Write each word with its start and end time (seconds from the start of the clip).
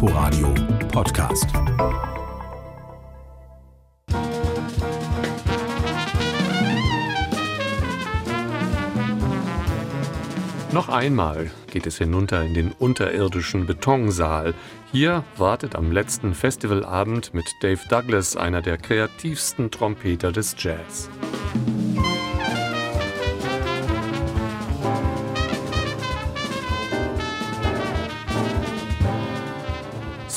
Inforadio 0.00 0.54
Podcast. 0.92 1.48
Noch 10.70 10.88
einmal 10.88 11.50
geht 11.66 11.88
es 11.88 11.98
hinunter 11.98 12.44
in 12.44 12.54
den 12.54 12.70
unterirdischen 12.78 13.66
Betonsaal. 13.66 14.54
Hier 14.92 15.24
wartet 15.36 15.74
am 15.74 15.90
letzten 15.90 16.32
Festivalabend 16.32 17.34
mit 17.34 17.46
Dave 17.60 17.80
Douglas 17.90 18.36
einer 18.36 18.62
der 18.62 18.78
kreativsten 18.78 19.72
Trompeter 19.72 20.30
des 20.30 20.54
Jazz. 20.56 21.10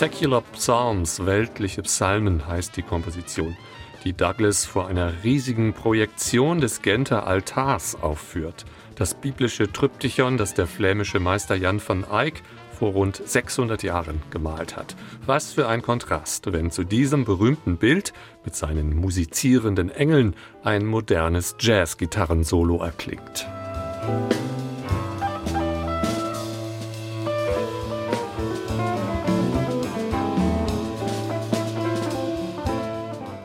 Secular 0.01 0.41
Psalms, 0.53 1.27
weltliche 1.27 1.83
Psalmen 1.83 2.47
heißt 2.47 2.75
die 2.75 2.81
Komposition, 2.81 3.55
die 4.03 4.13
Douglas 4.13 4.65
vor 4.65 4.87
einer 4.87 5.23
riesigen 5.23 5.73
Projektion 5.73 6.59
des 6.59 6.81
Genter 6.81 7.27
Altars 7.27 8.01
aufführt. 8.01 8.65
Das 8.95 9.13
biblische 9.13 9.71
Tryptychon, 9.71 10.37
das 10.37 10.55
der 10.55 10.65
flämische 10.65 11.19
Meister 11.19 11.53
Jan 11.53 11.79
van 11.87 12.03
Eyck 12.11 12.41
vor 12.79 12.93
rund 12.93 13.21
600 13.23 13.83
Jahren 13.83 14.23
gemalt 14.31 14.75
hat. 14.75 14.95
Was 15.27 15.53
für 15.53 15.67
ein 15.67 15.83
Kontrast, 15.83 16.51
wenn 16.51 16.71
zu 16.71 16.83
diesem 16.83 17.23
berühmten 17.23 17.77
Bild 17.77 18.11
mit 18.43 18.55
seinen 18.55 18.95
musizierenden 18.95 19.91
Engeln 19.91 20.33
ein 20.63 20.83
modernes 20.83 21.55
Jazz-Gitarrensolo 21.59 22.83
erklingt. 22.83 23.47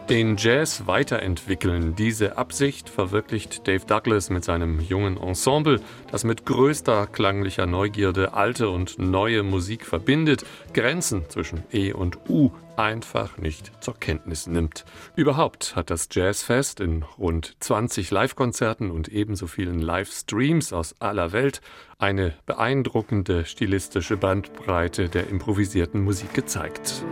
Den 0.08 0.36
Jazz 0.36 0.86
weiterentwickeln. 0.86 1.96
Diese 1.96 2.38
Absicht 2.38 2.88
verwirklicht 2.88 3.66
Dave 3.66 3.84
Douglas 3.84 4.30
mit 4.30 4.44
seinem 4.44 4.78
jungen 4.78 5.16
Ensemble, 5.16 5.80
das 6.12 6.22
mit 6.22 6.46
größter 6.46 7.08
klanglicher 7.08 7.66
Neugierde 7.66 8.32
alte 8.32 8.70
und 8.70 9.00
neue 9.00 9.42
Musik 9.42 9.84
verbindet, 9.84 10.46
Grenzen 10.72 11.28
zwischen 11.28 11.64
E 11.72 11.92
und 11.92 12.18
U 12.28 12.52
einfach 12.76 13.36
nicht 13.38 13.72
zur 13.82 13.98
Kenntnis 13.98 14.46
nimmt. 14.46 14.84
Überhaupt 15.16 15.74
hat 15.74 15.90
das 15.90 16.08
Jazzfest 16.12 16.78
in 16.78 17.02
rund 17.18 17.56
20 17.58 18.12
Livekonzerten 18.12 18.92
und 18.92 19.08
ebenso 19.08 19.48
vielen 19.48 19.80
Livestreams 19.80 20.72
aus 20.72 20.94
aller 21.00 21.32
Welt 21.32 21.60
eine 21.98 22.34
beeindruckende 22.46 23.44
stilistische 23.44 24.16
Bandbreite 24.16 25.08
der 25.08 25.26
improvisierten 25.28 26.00
Musik 26.00 26.32
gezeigt. 26.32 27.02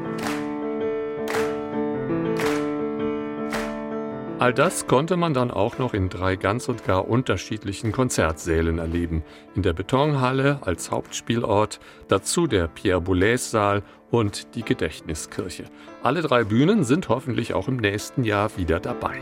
All 4.45 4.53
das 4.53 4.87
konnte 4.87 5.17
man 5.17 5.33
dann 5.33 5.51
auch 5.51 5.79
noch 5.79 5.95
in 5.95 6.11
drei 6.11 6.37
ganz 6.37 6.69
und 6.69 6.85
gar 6.85 7.09
unterschiedlichen 7.09 7.93
Konzertsälen 7.93 8.79
erleben. 8.79 9.23
In 9.55 9.63
der 9.63 9.73
Betonhalle 9.73 10.59
als 10.61 10.91
Hauptspielort, 10.91 11.81
dazu 12.09 12.47
der 12.47 12.69
Pierre 12.69 13.01
Boulez 13.01 13.51
Saal 13.51 13.83
und 14.11 14.55
die 14.55 14.63
Gedächtniskirche. 14.63 15.65
Alle 16.03 16.21
drei 16.21 16.45
Bühnen 16.45 16.85
sind 16.85 17.09
hoffentlich 17.09 17.55
auch 17.55 17.69
im 17.69 17.79
nächsten 17.79 18.23
Jahr 18.23 18.55
wieder 18.59 18.81
dabei. 18.81 19.19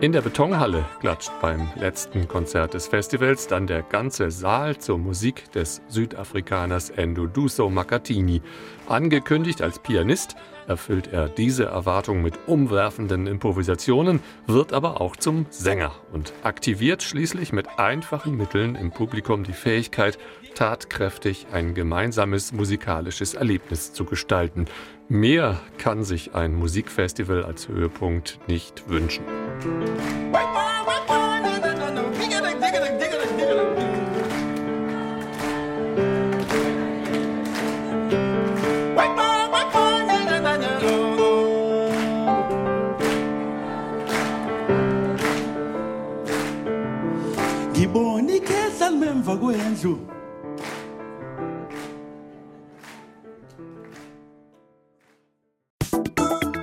In 0.00 0.12
der 0.12 0.22
Betonhalle 0.22 0.86
klatscht 1.00 1.30
beim 1.42 1.68
letzten 1.76 2.26
Konzert 2.26 2.72
des 2.72 2.88
Festivals 2.88 3.48
dann 3.48 3.66
der 3.66 3.82
ganze 3.82 4.30
Saal 4.30 4.78
zur 4.78 4.96
Musik 4.96 5.52
des 5.52 5.82
Südafrikaners 5.88 6.88
Endo 6.88 7.26
Duso 7.26 7.68
Makatini. 7.68 8.40
Angekündigt 8.88 9.60
als 9.60 9.78
Pianist 9.78 10.36
erfüllt 10.66 11.12
er 11.12 11.28
diese 11.28 11.66
Erwartung 11.66 12.22
mit 12.22 12.38
umwerfenden 12.46 13.26
Improvisationen, 13.26 14.20
wird 14.46 14.72
aber 14.72 15.02
auch 15.02 15.16
zum 15.16 15.44
Sänger 15.50 15.92
und 16.12 16.32
aktiviert 16.44 17.02
schließlich 17.02 17.52
mit 17.52 17.66
einfachen 17.76 18.38
Mitteln 18.38 18.76
im 18.76 18.92
Publikum 18.92 19.44
die 19.44 19.52
Fähigkeit, 19.52 20.18
tatkräftig 20.54 21.48
ein 21.52 21.74
gemeinsames 21.74 22.52
musikalisches 22.52 23.34
Erlebnis 23.34 23.92
zu 23.92 24.06
gestalten. 24.06 24.64
Mehr 25.10 25.60
kann 25.76 26.04
sich 26.04 26.34
ein 26.34 26.54
Musikfestival 26.54 27.44
als 27.44 27.68
Höhepunkt 27.68 28.38
nicht 28.48 28.88
wünschen. 28.88 29.24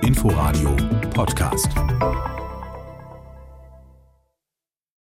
Inforadio 0.02 0.74
Podcast. 1.14 2.37